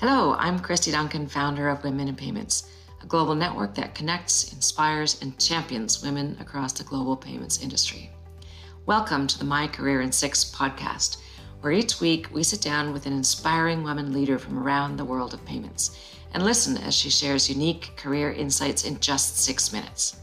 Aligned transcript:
Hello, 0.00 0.36
I'm 0.38 0.60
Christy 0.60 0.92
Duncan, 0.92 1.26
founder 1.26 1.68
of 1.68 1.82
Women 1.82 2.06
in 2.06 2.14
Payments, 2.14 2.70
a 3.02 3.06
global 3.06 3.34
network 3.34 3.74
that 3.74 3.96
connects, 3.96 4.52
inspires, 4.52 5.20
and 5.22 5.36
champions 5.40 6.04
women 6.04 6.36
across 6.38 6.72
the 6.72 6.84
global 6.84 7.16
payments 7.16 7.60
industry. 7.64 8.08
Welcome 8.86 9.26
to 9.26 9.36
the 9.36 9.44
My 9.44 9.66
Career 9.66 10.02
in 10.02 10.12
Six 10.12 10.44
podcast, 10.54 11.16
where 11.62 11.72
each 11.72 12.00
week 12.00 12.28
we 12.32 12.44
sit 12.44 12.60
down 12.60 12.92
with 12.92 13.06
an 13.06 13.12
inspiring 13.12 13.82
woman 13.82 14.12
leader 14.12 14.38
from 14.38 14.60
around 14.60 14.96
the 14.96 15.04
world 15.04 15.34
of 15.34 15.44
payments 15.44 15.98
and 16.32 16.44
listen 16.44 16.76
as 16.76 16.94
she 16.94 17.10
shares 17.10 17.50
unique 17.50 17.96
career 17.96 18.30
insights 18.30 18.84
in 18.84 19.00
just 19.00 19.38
six 19.38 19.72
minutes. 19.72 20.20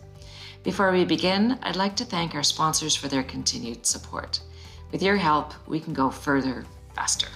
Before 0.63 0.93
we 0.93 1.03
begin, 1.03 1.59
I'd 1.63 1.75
like 1.75 1.97
to 1.97 2.05
thank 2.05 2.33
our 2.33 2.43
sponsors 2.43 2.95
for 2.95 3.09
their 3.09 3.23
continued 3.23 3.85
support. 3.85 4.39
With 4.93 5.03
your 5.03 5.17
help, 5.17 5.53
we 5.67 5.81
can 5.81 5.93
go 5.93 6.09
further 6.09 6.63
faster. 6.93 7.27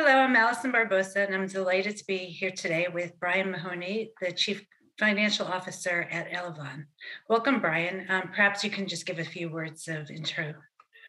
Hello, 0.00 0.20
I'm 0.20 0.36
Allison 0.36 0.70
Barbosa, 0.70 1.26
and 1.26 1.34
I'm 1.34 1.48
delighted 1.48 1.96
to 1.96 2.04
be 2.06 2.18
here 2.18 2.52
today 2.52 2.86
with 2.86 3.18
Brian 3.18 3.50
Mahony, 3.50 4.12
the 4.20 4.30
Chief 4.30 4.64
Financial 4.96 5.44
Officer 5.44 6.06
at 6.12 6.30
Elavon. 6.30 6.84
Welcome, 7.28 7.60
Brian. 7.60 8.06
Um, 8.08 8.30
perhaps 8.32 8.62
you 8.62 8.70
can 8.70 8.86
just 8.86 9.06
give 9.06 9.18
a 9.18 9.24
few 9.24 9.50
words 9.50 9.88
of 9.88 10.08
intro 10.08 10.54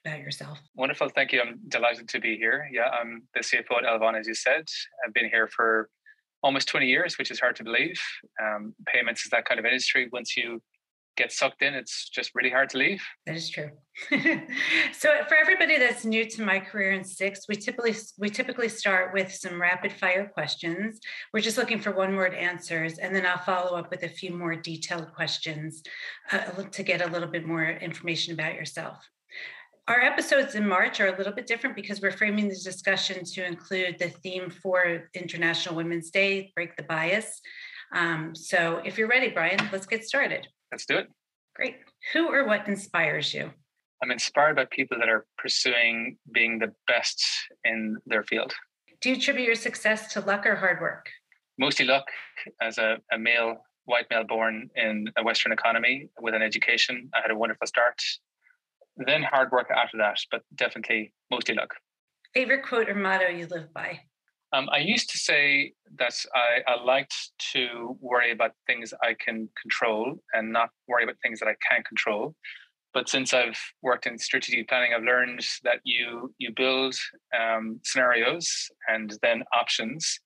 about 0.04 0.18
yourself. 0.22 0.58
Wonderful. 0.74 1.08
Thank 1.10 1.32
you. 1.32 1.40
I'm 1.40 1.60
delighted 1.68 2.10
to 2.10 2.20
be 2.20 2.36
here. 2.36 2.68
Yeah, 2.74 2.90
I'm 2.90 3.22
the 3.36 3.42
CFO 3.42 3.78
at 3.78 3.84
Elavon, 3.84 4.20
as 4.20 4.26
you 4.26 4.34
said. 4.34 4.68
I've 5.06 5.14
been 5.14 5.30
here 5.30 5.48
for 5.48 5.88
almost 6.42 6.68
20 6.70 6.88
years, 6.88 7.20
which 7.20 7.30
is 7.30 7.40
hard 7.40 7.58
to 7.58 7.64
believe. 7.64 8.02
Um, 8.42 8.74
payments 8.88 9.24
is 9.24 9.30
that 9.30 9.46
kind 9.46 9.60
of 9.60 9.68
industry. 9.68 10.10
Once 10.12 10.36
you 10.36 10.64
get 11.20 11.32
sucked 11.32 11.62
in, 11.62 11.74
it's 11.74 12.10
just 12.10 12.34
really 12.34 12.50
hard 12.50 12.70
to 12.70 12.78
leave. 12.78 13.04
That 13.26 13.36
is 13.36 13.50
true. 13.50 13.70
so 14.10 15.10
for 15.28 15.36
everybody 15.36 15.78
that's 15.78 16.06
new 16.06 16.26
to 16.26 16.42
my 16.42 16.60
career 16.60 16.94
in 16.94 17.04
six, 17.04 17.42
we 17.48 17.56
typically 17.56 17.96
we 18.18 18.30
typically 18.30 18.70
start 18.70 19.14
with 19.14 19.32
some 19.32 19.62
rapid 19.62 19.92
fire 19.94 20.32
questions. 20.34 21.00
We're 21.34 21.42
just 21.42 21.58
looking 21.58 21.80
for 21.80 21.92
one 21.92 22.16
word 22.16 22.34
answers, 22.34 22.98
and 22.98 23.14
then 23.14 23.26
I'll 23.26 23.38
follow 23.38 23.78
up 23.78 23.92
with 23.92 24.04
a 24.04 24.10
few 24.10 24.32
more 24.32 24.56
detailed 24.56 25.14
questions 25.14 25.84
uh, 26.32 26.64
to 26.64 26.84
get 26.84 27.02
a 27.02 27.12
little 27.12 27.30
bit 27.30 27.46
more 27.46 27.70
information 27.70 28.34
about 28.34 28.56
yourself. 28.56 28.98
Our 29.90 30.02
episodes 30.02 30.54
in 30.54 30.68
March 30.68 31.00
are 31.00 31.08
a 31.08 31.18
little 31.18 31.34
bit 31.34 31.48
different 31.48 31.76
because 31.76 32.00
we're 32.00 32.12
framing 32.12 32.48
the 32.48 32.56
discussion 32.56 33.26
to 33.26 33.44
include 33.44 33.98
the 33.98 34.10
theme 34.10 34.52
for 34.52 35.10
International 35.16 35.76
Women's 35.76 36.12
Day, 36.12 36.52
Break 36.56 36.78
the 36.78 36.84
Bias. 36.84 37.42
Um, 37.94 38.36
so 38.36 38.82
if 38.86 38.98
you're 38.98 39.08
ready, 39.08 39.30
Brian, 39.30 39.60
let's 39.72 39.86
get 39.86 40.04
started. 40.06 40.48
Let's 40.72 40.86
do 40.86 40.98
it. 40.98 41.08
Great. 41.56 41.78
Who 42.14 42.32
or 42.32 42.46
what 42.46 42.68
inspires 42.68 43.34
you? 43.34 43.52
I'm 44.02 44.12
inspired 44.12 44.56
by 44.56 44.66
people 44.72 44.98
that 45.00 45.10
are 45.10 45.26
pursuing 45.38 46.18
being 46.32 46.60
the 46.60 46.74
best 46.88 47.22
in 47.66 47.98
their 48.06 48.24
field. 48.24 48.54
Do 49.02 49.10
you 49.10 49.16
attribute 49.16 49.46
your 49.46 49.56
success 49.56 50.14
to 50.14 50.22
luck 50.22 50.46
or 50.46 50.56
hard 50.56 50.80
work? 50.82 51.10
Mostly 51.58 51.86
luck. 51.86 52.06
As 52.62 52.78
a, 52.78 52.98
a 53.12 53.20
male, 53.20 53.58
white 53.86 54.06
male 54.10 54.24
born 54.24 54.70
in 54.76 55.08
a 55.18 55.24
Western 55.24 55.52
economy 55.52 56.10
with 56.22 56.34
an 56.34 56.42
education, 56.42 57.10
I 57.14 57.22
had 57.22 57.32
a 57.32 57.38
wonderful 57.38 57.68
start. 57.68 58.02
Then 58.96 59.24
hard 59.24 59.52
work 59.52 59.70
after 59.70 59.98
that, 59.98 60.18
but 60.32 60.44
definitely 60.56 61.14
mostly 61.32 61.56
luck. 61.56 61.74
Favorite 62.34 62.64
quote 62.64 62.90
or 62.90 62.96
motto 62.96 63.28
you 63.28 63.48
live 63.48 63.74
by? 63.74 64.00
Um, 64.52 64.68
I 64.72 64.80
used 64.80 65.10
to 65.12 65.18
say 65.18 65.74
that 65.98 66.14
I, 66.34 66.72
I, 66.72 66.84
liked 66.84 67.14
to 67.54 67.96
worry 68.02 68.32
about 68.32 68.54
things 68.66 68.94
I 69.04 69.14
can 69.14 69.48
control 69.62 70.16
and 70.34 70.52
not 70.52 70.70
worry 70.88 71.04
about 71.04 71.18
things 71.22 71.40
that 71.40 71.48
I 71.48 71.56
can't 71.70 71.86
control. 71.86 72.36
But 72.92 73.08
since 73.10 73.32
I've 73.32 73.60
worked 73.84 74.08
in 74.08 74.18
strategic 74.18 74.68
planning, 74.68 74.94
I've 74.96 75.04
learned 75.04 75.46
that 75.64 75.80
you 75.84 76.34
you 76.40 76.52
build 76.56 76.96
um, 77.40 77.80
scenarios 77.84 78.50
and 78.88 79.16
then 79.22 79.44
options 79.54 80.20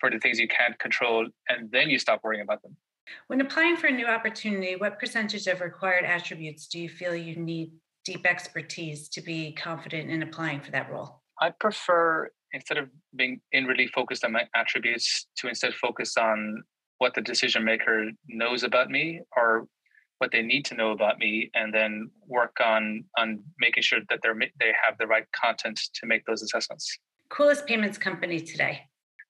for 0.00 0.10
the 0.10 0.18
things 0.18 0.38
you 0.38 0.48
can't 0.48 0.78
control, 0.78 1.26
and 1.48 1.70
then 1.70 1.90
you 1.90 1.98
stop 1.98 2.20
worrying 2.22 2.42
about 2.42 2.62
them. 2.62 2.76
When 3.26 3.40
applying 3.40 3.76
for 3.76 3.88
a 3.88 3.92
new 3.92 4.06
opportunity, 4.06 4.76
what 4.76 4.98
percentage 4.98 5.46
of 5.46 5.60
required 5.60 6.04
attributes 6.04 6.66
do 6.66 6.78
you 6.78 6.88
feel 6.88 7.14
you 7.14 7.36
need 7.36 7.72
deep 8.04 8.26
expertise 8.26 9.08
to 9.10 9.20
be 9.20 9.52
confident 9.52 10.10
in 10.10 10.22
applying 10.22 10.60
for 10.60 10.70
that 10.70 10.90
role? 10.90 11.22
I 11.40 11.50
prefer 11.50 12.30
instead 12.52 12.78
of 12.78 12.88
being 13.14 13.40
inwardly 13.52 13.86
focused 13.88 14.24
on 14.24 14.32
my 14.32 14.44
attributes 14.54 15.26
to 15.36 15.48
instead 15.48 15.74
focus 15.74 16.16
on 16.16 16.62
what 16.98 17.14
the 17.14 17.20
decision 17.20 17.64
maker 17.64 18.10
knows 18.28 18.62
about 18.62 18.90
me 18.90 19.20
or 19.36 19.66
what 20.18 20.30
they 20.32 20.42
need 20.42 20.64
to 20.64 20.74
know 20.74 20.92
about 20.92 21.18
me 21.18 21.50
and 21.54 21.74
then 21.74 22.10
work 22.26 22.56
on 22.64 23.04
on 23.18 23.42
making 23.58 23.82
sure 23.82 24.00
that 24.08 24.20
they're 24.22 24.38
they 24.58 24.72
have 24.84 24.96
the 24.98 25.06
right 25.06 25.26
content 25.32 25.78
to 25.94 26.06
make 26.06 26.24
those 26.24 26.42
assessments 26.42 26.98
coolest 27.28 27.66
payments 27.66 27.98
company 27.98 28.40
today 28.40 28.80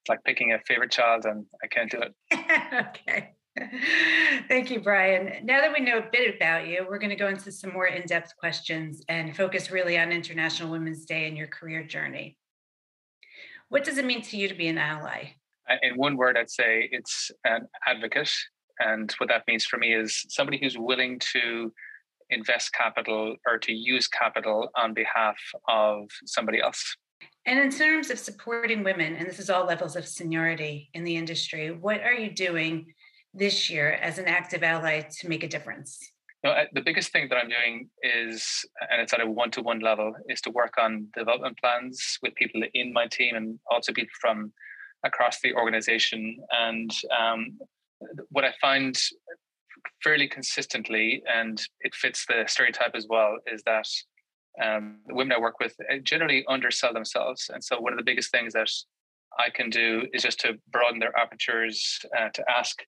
it's 0.00 0.08
like 0.08 0.22
picking 0.24 0.52
a 0.52 0.58
favorite 0.66 0.90
child 0.90 1.24
and 1.24 1.44
i 1.62 1.66
can't 1.66 1.90
do 1.90 1.98
it 1.98 2.14
okay 2.88 3.32
Thank 4.48 4.70
you, 4.70 4.80
Brian. 4.80 5.44
Now 5.44 5.60
that 5.60 5.72
we 5.72 5.82
know 5.82 5.98
a 5.98 6.04
bit 6.12 6.34
about 6.36 6.68
you, 6.68 6.84
we're 6.86 6.98
going 6.98 7.10
to 7.10 7.16
go 7.16 7.28
into 7.28 7.50
some 7.50 7.72
more 7.72 7.86
in 7.86 8.06
depth 8.06 8.36
questions 8.36 9.02
and 9.08 9.34
focus 9.34 9.70
really 9.70 9.98
on 9.98 10.12
International 10.12 10.70
Women's 10.70 11.06
Day 11.06 11.26
and 11.26 11.36
your 11.36 11.46
career 11.46 11.82
journey. 11.82 12.36
What 13.68 13.84
does 13.84 13.98
it 13.98 14.04
mean 14.04 14.22
to 14.22 14.36
you 14.36 14.48
to 14.48 14.54
be 14.54 14.68
an 14.68 14.78
ally? 14.78 15.30
Uh, 15.68 15.76
in 15.82 15.96
one 15.96 16.16
word, 16.16 16.36
I'd 16.36 16.50
say 16.50 16.88
it's 16.92 17.30
an 17.44 17.66
advocate. 17.86 18.32
And 18.78 19.10
what 19.18 19.28
that 19.28 19.44
means 19.48 19.64
for 19.64 19.78
me 19.78 19.94
is 19.94 20.24
somebody 20.28 20.58
who's 20.58 20.78
willing 20.78 21.20
to 21.32 21.72
invest 22.30 22.72
capital 22.72 23.36
or 23.46 23.58
to 23.58 23.72
use 23.72 24.08
capital 24.08 24.70
on 24.76 24.94
behalf 24.94 25.36
of 25.68 26.08
somebody 26.24 26.60
else. 26.60 26.96
And 27.46 27.58
in 27.58 27.70
terms 27.70 28.10
of 28.10 28.18
supporting 28.18 28.84
women, 28.84 29.14
and 29.14 29.26
this 29.26 29.38
is 29.38 29.50
all 29.50 29.64
levels 29.64 29.96
of 29.96 30.06
seniority 30.06 30.90
in 30.94 31.04
the 31.04 31.16
industry, 31.16 31.70
what 31.70 32.00
are 32.02 32.12
you 32.12 32.30
doing 32.30 32.92
this 33.32 33.70
year 33.70 33.92
as 33.92 34.18
an 34.18 34.26
active 34.26 34.62
ally 34.62 35.02
to 35.20 35.28
make 35.28 35.44
a 35.44 35.48
difference? 35.48 35.98
No, 36.46 36.52
uh, 36.52 36.66
the 36.74 36.80
biggest 36.80 37.10
thing 37.10 37.28
that 37.28 37.38
I'm 37.38 37.48
doing 37.48 37.90
is, 38.04 38.64
and 38.92 39.02
it's 39.02 39.12
at 39.12 39.20
a 39.20 39.26
one 39.28 39.50
to 39.50 39.62
one 39.62 39.80
level, 39.80 40.14
is 40.28 40.40
to 40.42 40.50
work 40.50 40.74
on 40.78 41.08
development 41.12 41.58
plans 41.58 42.20
with 42.22 42.36
people 42.36 42.62
in 42.72 42.92
my 42.92 43.08
team 43.08 43.34
and 43.34 43.58
also 43.68 43.92
people 43.92 44.12
from 44.20 44.52
across 45.04 45.40
the 45.40 45.52
organization. 45.54 46.38
And 46.52 46.88
um, 47.10 47.58
what 48.28 48.44
I 48.44 48.54
find 48.60 48.96
fairly 50.04 50.28
consistently, 50.28 51.20
and 51.28 51.60
it 51.80 51.96
fits 51.96 52.24
the 52.26 52.44
stereotype 52.46 52.94
as 52.94 53.08
well, 53.10 53.38
is 53.52 53.64
that 53.66 53.88
um, 54.62 55.00
the 55.08 55.16
women 55.16 55.36
I 55.36 55.40
work 55.40 55.58
with 55.58 55.74
uh, 55.92 55.96
generally 56.04 56.44
undersell 56.48 56.92
themselves. 56.92 57.50
And 57.52 57.64
so, 57.64 57.80
one 57.80 57.92
of 57.92 57.98
the 57.98 58.04
biggest 58.04 58.30
things 58.30 58.52
that 58.52 58.70
I 59.36 59.50
can 59.50 59.68
do 59.68 60.06
is 60.12 60.22
just 60.22 60.38
to 60.40 60.60
broaden 60.70 61.00
their 61.00 61.16
apertures, 61.18 61.98
uh, 62.16 62.28
to 62.28 62.44
ask 62.48 62.84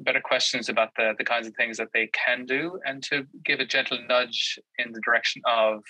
better 0.00 0.20
questions 0.20 0.68
about 0.68 0.90
the, 0.96 1.14
the 1.18 1.24
kinds 1.24 1.46
of 1.46 1.54
things 1.54 1.76
that 1.76 1.88
they 1.92 2.08
can 2.08 2.46
do 2.46 2.78
and 2.86 3.02
to 3.04 3.24
give 3.44 3.60
a 3.60 3.64
gentle 3.64 3.98
nudge 4.08 4.58
in 4.78 4.92
the 4.92 5.00
direction 5.04 5.42
of 5.46 5.82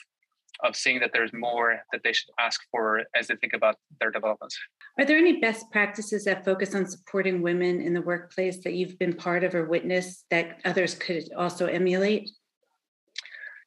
of 0.65 0.75
seeing 0.75 0.99
that 0.99 1.11
there's 1.13 1.33
more 1.33 1.81
that 1.93 2.01
they 2.03 2.13
should 2.13 2.31
ask 2.41 2.61
for 2.73 3.03
as 3.15 3.29
they 3.29 3.37
think 3.37 3.53
about 3.53 3.77
their 4.01 4.11
development. 4.11 4.53
Are 4.99 5.05
there 5.05 5.17
any 5.17 5.41
best 5.41 5.71
practices 5.71 6.25
that 6.25 6.45
focus 6.45 6.75
on 6.75 6.87
supporting 6.87 7.43
women 7.43 7.81
in 7.81 7.95
the 7.95 8.03
workplace 8.03 8.65
that 8.65 8.73
you've 8.73 8.99
been 8.99 9.13
part 9.13 9.45
of 9.45 9.55
or 9.55 9.67
witnessed 9.67 10.25
that 10.31 10.59
others 10.65 10.97
could 10.97 11.25
also 11.37 11.67
emulate? 11.67 12.29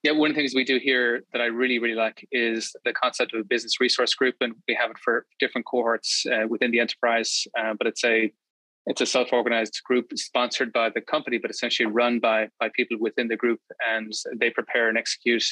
Yeah, 0.03 0.13
one 0.13 0.31
of 0.31 0.35
the 0.35 0.41
things 0.41 0.55
we 0.55 0.65
do 0.65 0.79
here 0.79 1.21
that 1.31 1.41
I 1.41 1.45
really, 1.45 1.77
really 1.77 1.95
like 1.95 2.27
is 2.31 2.75
the 2.83 2.91
concept 2.91 3.33
of 3.33 3.41
a 3.41 3.43
business 3.43 3.79
resource 3.79 4.15
group, 4.15 4.35
and 4.41 4.53
we 4.67 4.73
have 4.73 4.89
it 4.89 4.97
for 4.97 5.27
different 5.39 5.67
cohorts 5.67 6.25
uh, 6.25 6.47
within 6.49 6.71
the 6.71 6.79
enterprise. 6.79 7.45
Uh, 7.57 7.75
but 7.77 7.85
it's 7.85 8.03
a 8.03 8.33
it's 8.87 9.01
a 9.01 9.05
self-organized 9.05 9.81
group 9.85 10.11
sponsored 10.15 10.73
by 10.73 10.89
the 10.89 11.01
company, 11.01 11.37
but 11.37 11.51
essentially 11.51 11.85
run 11.85 12.19
by 12.19 12.47
by 12.59 12.69
people 12.75 12.97
within 12.99 13.27
the 13.27 13.35
group, 13.35 13.59
and 13.87 14.11
they 14.37 14.49
prepare 14.49 14.89
and 14.89 14.97
execute 14.97 15.43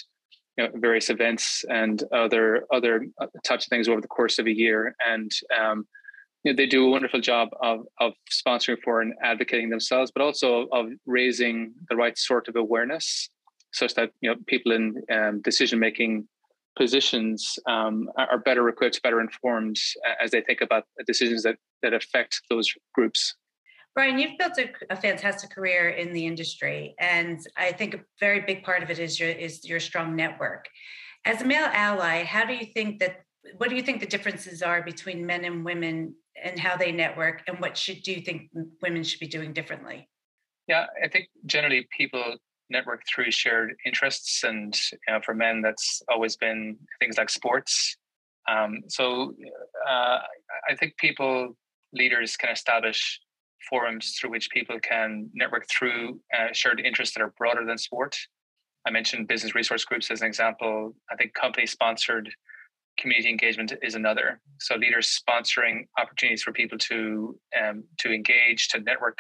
you 0.58 0.66
know, 0.66 0.72
various 0.76 1.10
events 1.10 1.64
and 1.70 2.04
other 2.12 2.66
other 2.72 3.06
uh, 3.22 3.28
types 3.44 3.66
of 3.66 3.70
things 3.70 3.88
over 3.88 4.02
the 4.02 4.08
course 4.08 4.40
of 4.40 4.48
a 4.48 4.56
year. 4.56 4.96
And 5.08 5.32
um, 5.58 5.88
you 6.44 6.52
know, 6.52 6.56
they 6.56 6.66
do 6.66 6.88
a 6.88 6.90
wonderful 6.90 7.22
job 7.22 7.50
of 7.62 7.82
of 8.00 8.14
sponsoring 8.32 8.78
for 8.84 9.02
and 9.02 9.14
advocating 9.24 9.70
themselves, 9.70 10.12
but 10.14 10.24
also 10.24 10.68
of 10.72 10.88
raising 11.06 11.74
the 11.90 11.96
right 11.96 12.18
sort 12.18 12.48
of 12.48 12.56
awareness, 12.56 13.30
such 13.74 13.94
that 13.94 14.12
you 14.22 14.30
know 14.30 14.38
people 14.48 14.72
in 14.72 15.02
um, 15.12 15.42
decision 15.42 15.80
making 15.80 16.28
positions 16.80 17.60
um, 17.68 18.10
are 18.18 18.40
better 18.40 18.68
equipped, 18.70 19.04
better 19.04 19.20
informed 19.20 19.78
as 20.24 20.32
they 20.32 20.42
think 20.42 20.62
about 20.62 20.86
decisions 21.06 21.44
that 21.44 21.58
that 21.84 21.94
affect 21.94 22.42
those 22.50 22.74
groups. 22.94 23.36
Brian, 23.96 24.18
you've 24.18 24.38
built 24.38 24.58
a, 24.58 24.70
a, 24.90 24.96
fantastic 24.96 25.50
career 25.50 25.90
in 25.90 26.14
the 26.14 26.26
industry, 26.26 26.96
and 27.00 27.40
I 27.58 27.72
think 27.74 27.96
a 27.96 28.00
very 28.20 28.42
big 28.42 28.64
part 28.64 28.82
of 28.82 28.90
it 28.90 28.98
is 28.98 29.20
your 29.20 29.30
is 29.30 29.68
your 29.68 29.82
strong 29.82 30.16
network. 30.16 30.68
As 31.26 31.42
a 31.42 31.46
male 31.46 31.70
ally, 31.72 32.24
how 32.24 32.46
do 32.46 32.54
you 32.54 32.68
think 32.74 33.00
that? 33.00 33.24
What 33.58 33.70
do 33.70 33.76
you 33.76 33.82
think 33.82 34.00
the 34.00 34.06
differences 34.16 34.62
are 34.62 34.82
between 34.82 35.26
men 35.26 35.44
and 35.44 35.66
women, 35.66 36.16
and 36.42 36.58
how 36.58 36.78
they 36.78 36.92
network, 36.94 37.44
and 37.48 37.60
what 37.60 37.76
should 37.76 38.04
do 38.04 38.14
you 38.14 38.22
think 38.22 38.50
women 38.82 39.04
should 39.04 39.20
be 39.20 39.28
doing 39.28 39.52
differently? 39.52 40.08
Yeah, 40.68 40.86
I 41.04 41.08
think 41.10 41.28
generally 41.46 41.88
people 41.98 42.38
network 42.70 43.02
through 43.08 43.32
shared 43.32 43.76
interests, 43.86 44.44
and 44.44 44.76
you 44.92 45.14
know, 45.14 45.20
for 45.24 45.34
men, 45.34 45.62
that's 45.62 46.02
always 46.10 46.36
been 46.38 46.78
things 47.00 47.18
like 47.18 47.30
sports. 47.30 47.98
Um, 48.50 48.82
so 48.88 49.36
uh, 49.88 50.20
I 50.70 50.76
think 50.80 50.98
people, 50.98 51.56
leaders 51.94 52.36
can 52.38 52.50
establish 52.50 53.20
forums 53.70 54.16
through 54.20 54.32
which 54.32 54.50
people 54.50 54.80
can 54.80 55.30
network 55.34 55.68
through 55.70 56.20
uh, 56.38 56.48
shared 56.54 56.80
interests 56.80 57.16
that 57.16 57.22
are 57.22 57.34
broader 57.38 57.66
than 57.66 57.78
sport. 57.78 58.16
I 58.88 58.92
mentioned 58.92 59.28
business 59.28 59.56
resource 59.56 59.84
groups 59.84 60.10
as 60.10 60.22
an 60.22 60.28
example. 60.28 60.96
I 61.12 61.16
think 61.16 61.34
company 61.34 61.68
sponsored 61.68 62.30
community 62.98 63.30
engagement 63.30 63.74
is 63.82 63.96
another. 63.96 64.40
So 64.60 64.76
leaders 64.76 65.22
sponsoring 65.22 65.88
opportunities 65.98 66.44
for 66.44 66.52
people 66.52 66.78
to 66.78 67.38
um, 67.60 67.84
to 68.00 68.12
engage, 68.12 68.70
to 68.70 68.80
network, 68.80 69.20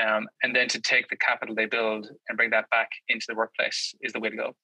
um, 0.00 0.26
and 0.42 0.54
then 0.54 0.68
to 0.68 0.80
take 0.80 1.08
the 1.08 1.16
capital 1.16 1.54
they 1.54 1.66
build 1.66 2.08
and 2.28 2.36
bring 2.36 2.50
that 2.50 2.68
back 2.70 2.90
into 3.08 3.26
the 3.28 3.34
workplace 3.34 3.94
is 4.00 4.12
the 4.12 4.20
way 4.20 4.30
to 4.30 4.36
go. 4.36 4.54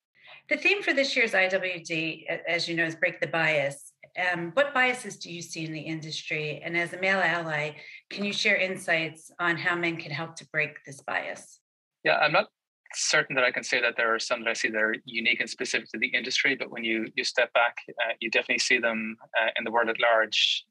The 0.48 0.56
theme 0.56 0.82
for 0.82 0.92
this 0.92 1.16
year's 1.16 1.32
IWD, 1.32 2.24
as 2.48 2.68
you 2.68 2.76
know, 2.76 2.84
is 2.84 2.96
break 2.96 3.20
the 3.20 3.26
bias. 3.26 3.92
Um, 4.32 4.50
what 4.54 4.74
biases 4.74 5.16
do 5.16 5.32
you 5.32 5.40
see 5.40 5.64
in 5.64 5.72
the 5.72 5.80
industry? 5.80 6.60
And 6.62 6.76
as 6.76 6.92
a 6.92 7.00
male 7.00 7.20
ally, 7.20 7.72
can 8.10 8.24
you 8.24 8.32
share 8.32 8.56
insights 8.56 9.30
on 9.38 9.56
how 9.56 9.76
men 9.76 9.96
can 9.96 10.10
help 10.10 10.36
to 10.36 10.46
break 10.48 10.84
this 10.84 11.00
bias? 11.00 11.60
Yeah, 12.04 12.16
I'm 12.18 12.32
not 12.32 12.48
certain 12.94 13.34
that 13.36 13.44
I 13.44 13.50
can 13.50 13.62
say 13.62 13.80
that 13.80 13.96
there 13.96 14.14
are 14.14 14.18
some 14.18 14.42
that 14.44 14.50
I 14.50 14.52
see 14.52 14.68
that 14.68 14.78
are 14.78 14.94
unique 15.04 15.40
and 15.40 15.48
specific 15.48 15.88
to 15.90 15.98
the 15.98 16.08
industry, 16.08 16.56
but 16.56 16.70
when 16.70 16.84
you 16.84 17.08
you 17.14 17.24
step 17.24 17.52
back, 17.54 17.76
uh, 17.88 18.12
you 18.20 18.30
definitely 18.30 18.58
see 18.58 18.78
them 18.78 19.16
uh, 19.40 19.48
in 19.56 19.64
the 19.64 19.70
world 19.70 19.88
at 19.88 20.00
large. 20.00 20.64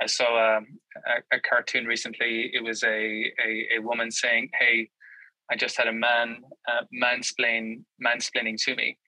I 0.00 0.06
saw 0.06 0.56
um, 0.56 0.66
a, 1.06 1.36
a, 1.36 1.40
cartoon 1.40 1.86
recently. 1.86 2.50
It 2.52 2.62
was 2.62 2.82
a, 2.82 2.88
a, 2.88 3.76
a 3.76 3.78
woman 3.80 4.10
saying, 4.10 4.50
"Hey, 4.58 4.90
I 5.50 5.56
just 5.56 5.76
had 5.76 5.88
a 5.88 5.92
man 5.92 6.38
uh, 6.68 6.84
mansplain 6.94 7.84
mansplaining 8.04 8.62
to 8.64 8.76
me," 8.76 8.98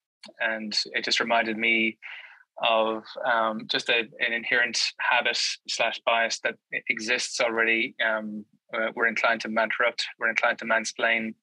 and 0.41 0.77
it 0.93 1.05
just 1.05 1.21
reminded 1.21 1.57
me 1.57 1.99
of 2.63 3.03
um, 3.31 3.67
just 3.71 3.89
a, 3.89 4.01
an 4.21 4.33
inherent 4.33 4.81
habit 5.01 5.39
slash 5.69 6.01
bias 6.07 6.41
that 6.45 6.55
exists 6.89 7.41
already. 7.41 7.95
Um, 8.05 8.45
uh, 8.73 8.91
we're 8.95 9.07
inclined 9.07 9.41
to 9.43 9.49
interrupt. 9.49 10.05
We're 10.19 10.31
inclined 10.31 10.59
to 10.59 10.65
mansplain. 10.65 11.35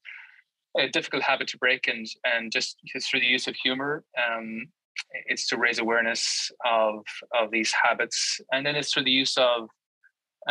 A 0.78 0.88
difficult 0.88 1.22
habit 1.22 1.48
to 1.48 1.58
break, 1.58 1.88
and 1.88 2.06
and 2.24 2.50
just 2.50 2.78
through 3.10 3.20
the 3.20 3.26
use 3.26 3.46
of 3.46 3.54
humor, 3.54 4.04
um, 4.16 4.68
it's 5.26 5.46
to 5.48 5.56
raise 5.56 5.78
awareness 5.78 6.50
of 6.64 7.04
of 7.38 7.50
these 7.50 7.72
habits, 7.82 8.40
and 8.52 8.64
then 8.64 8.76
it's 8.76 8.92
through 8.92 9.04
the 9.04 9.10
use 9.10 9.36
of 9.36 9.68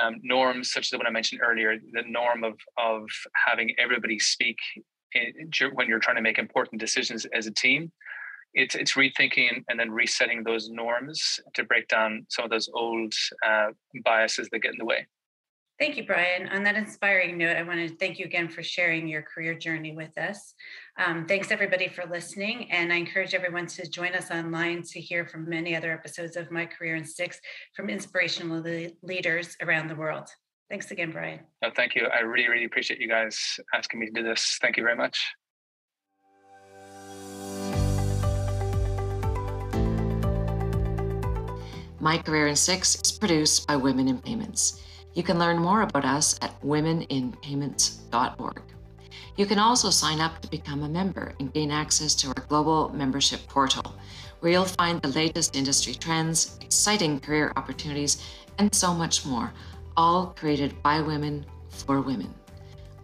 um, 0.01 0.15
norms 0.23 0.71
such 0.71 0.85
as 0.85 0.89
the 0.89 0.97
one 0.97 1.07
I 1.07 1.11
mentioned 1.11 1.41
earlier, 1.43 1.77
the 1.93 2.03
norm 2.07 2.43
of 2.43 2.53
of 2.77 3.03
having 3.47 3.75
everybody 3.77 4.19
speak 4.19 4.57
in, 5.13 5.49
when 5.73 5.87
you're 5.87 5.99
trying 5.99 6.17
to 6.17 6.21
make 6.21 6.37
important 6.37 6.79
decisions 6.79 7.25
as 7.33 7.47
a 7.47 7.51
team. 7.51 7.91
It's 8.53 8.75
it's 8.75 8.93
rethinking 8.93 9.63
and 9.69 9.79
then 9.79 9.91
resetting 9.91 10.43
those 10.43 10.69
norms 10.69 11.39
to 11.53 11.63
break 11.63 11.87
down 11.87 12.25
some 12.29 12.45
of 12.45 12.51
those 12.51 12.69
old 12.73 13.13
uh, 13.45 13.67
biases 14.03 14.49
that 14.51 14.59
get 14.59 14.71
in 14.71 14.77
the 14.77 14.85
way. 14.85 15.07
Thank 15.79 15.97
you, 15.97 16.05
Brian. 16.05 16.47
On 16.49 16.61
that 16.63 16.75
inspiring 16.75 17.39
note, 17.39 17.57
I 17.57 17.63
want 17.63 17.79
to 17.79 17.95
thank 17.95 18.19
you 18.19 18.25
again 18.25 18.47
for 18.49 18.61
sharing 18.61 19.07
your 19.07 19.23
career 19.23 19.55
journey 19.55 19.95
with 19.95 20.15
us. 20.15 20.53
Um, 21.03 21.25
thanks, 21.25 21.49
everybody, 21.49 21.87
for 21.87 22.05
listening. 22.05 22.71
And 22.71 22.93
I 22.93 22.97
encourage 22.97 23.33
everyone 23.33 23.65
to 23.67 23.89
join 23.89 24.13
us 24.13 24.29
online 24.29 24.83
to 24.83 25.01
hear 25.01 25.25
from 25.25 25.49
many 25.49 25.75
other 25.75 25.91
episodes 25.91 26.37
of 26.37 26.51
My 26.51 26.67
Career 26.67 26.95
in 26.95 27.03
Six 27.03 27.39
from 27.75 27.89
inspirational 27.89 28.63
leaders 29.01 29.57
around 29.63 29.87
the 29.87 29.95
world. 29.95 30.29
Thanks 30.69 30.91
again, 30.91 31.09
Brian. 31.09 31.39
No, 31.63 31.71
thank 31.75 31.95
you. 31.95 32.05
I 32.05 32.19
really, 32.19 32.47
really 32.47 32.65
appreciate 32.65 33.01
you 33.01 33.07
guys 33.07 33.59
asking 33.73 33.99
me 33.99 34.05
to 34.07 34.11
do 34.11 34.21
this. 34.21 34.59
Thank 34.61 34.77
you 34.77 34.83
very 34.83 34.95
much. 34.95 35.19
My 41.99 42.19
Career 42.19 42.45
in 42.45 42.55
Six 42.55 42.95
is 43.03 43.11
produced 43.11 43.67
by 43.67 43.75
Women 43.75 44.07
in 44.07 44.19
Payments. 44.19 44.83
You 45.15 45.23
can 45.23 45.39
learn 45.39 45.57
more 45.57 45.81
about 45.81 46.05
us 46.05 46.37
at 46.43 46.61
womeninpayments.org. 46.61 48.61
You 49.37 49.45
can 49.45 49.59
also 49.59 49.89
sign 49.89 50.19
up 50.19 50.41
to 50.41 50.49
become 50.49 50.83
a 50.83 50.89
member 50.89 51.33
and 51.39 51.53
gain 51.53 51.71
access 51.71 52.13
to 52.15 52.27
our 52.27 52.45
global 52.47 52.89
membership 52.89 53.47
portal, 53.47 53.95
where 54.39 54.51
you'll 54.51 54.65
find 54.65 55.01
the 55.01 55.07
latest 55.09 55.55
industry 55.55 55.93
trends, 55.93 56.57
exciting 56.61 57.19
career 57.19 57.53
opportunities, 57.55 58.23
and 58.57 58.73
so 58.73 58.93
much 58.93 59.25
more, 59.25 59.53
all 59.97 60.27
created 60.37 60.81
by 60.83 61.01
women 61.01 61.45
for 61.69 62.01
women. 62.01 62.33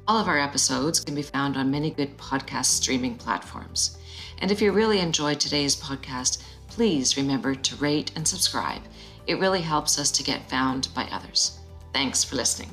All 0.07 0.19
of 0.19 0.27
our 0.27 0.39
episodes 0.39 0.99
can 0.99 1.15
be 1.15 1.21
found 1.21 1.57
on 1.57 1.69
many 1.69 1.91
good 1.91 2.17
podcast 2.17 2.65
streaming 2.65 3.15
platforms. 3.15 3.97
And 4.39 4.51
if 4.51 4.61
you 4.61 4.71
really 4.71 4.99
enjoyed 4.99 5.39
today's 5.39 5.75
podcast, 5.75 6.43
please 6.67 7.17
remember 7.17 7.55
to 7.55 7.75
rate 7.77 8.11
and 8.15 8.27
subscribe. 8.27 8.81
It 9.25 9.39
really 9.39 9.61
helps 9.61 9.99
us 9.99 10.11
to 10.11 10.23
get 10.23 10.49
found 10.49 10.87
by 10.95 11.09
others. 11.11 11.59
Thanks 11.91 12.23
for 12.23 12.35
listening. 12.35 12.71